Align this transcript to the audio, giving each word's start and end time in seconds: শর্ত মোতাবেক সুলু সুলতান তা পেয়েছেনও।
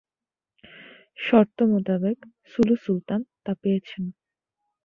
শর্ত 1.19 1.57
মোতাবেক 1.71 2.17
সুলু 2.51 2.75
সুলতান 2.83 3.21
তা 3.43 3.51
পেয়েছেনও। 3.61 4.11